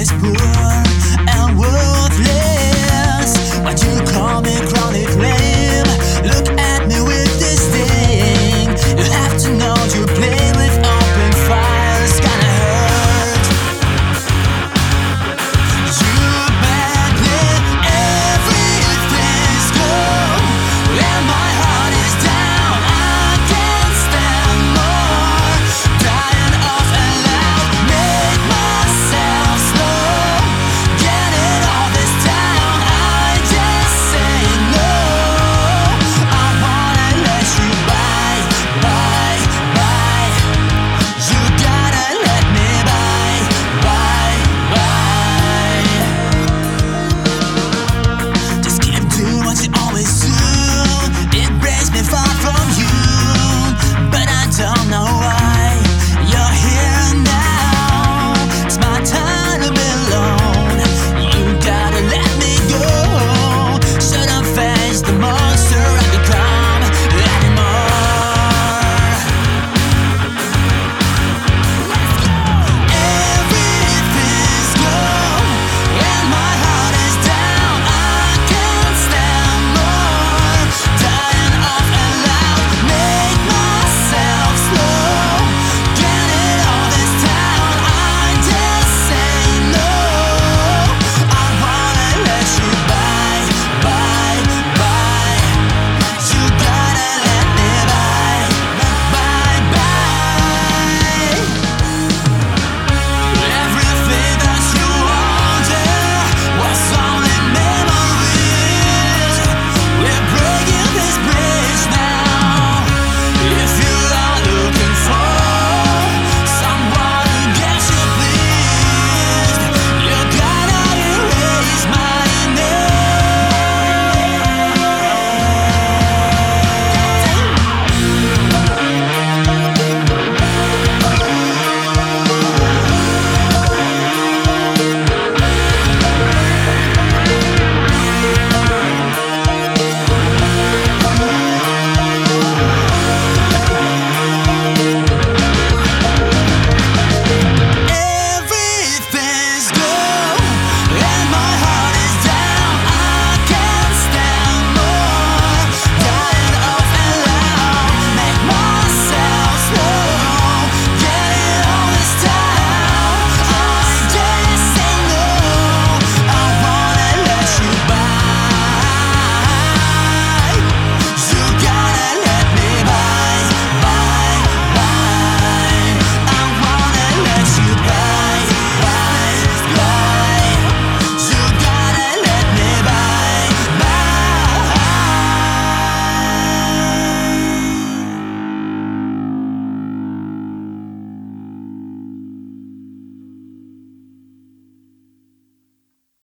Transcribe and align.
always 0.00 0.12
poor. 0.12 0.89